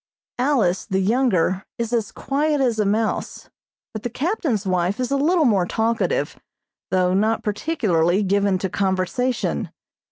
Alice, 0.39 0.87
the 0.87 0.97
younger, 0.99 1.63
is 1.77 1.93
as 1.93 2.11
quiet 2.11 2.59
as 2.59 2.79
a 2.79 2.87
mouse, 2.87 3.51
but 3.93 4.01
the 4.01 4.09
captain's 4.09 4.65
wife 4.65 4.99
is 4.99 5.11
a 5.11 5.15
little 5.15 5.45
more 5.45 5.67
talkative, 5.67 6.39
though 6.89 7.13
not 7.13 7.43
particularly 7.43 8.23
given 8.23 8.57
to 8.57 8.67
conversation. 8.67 9.69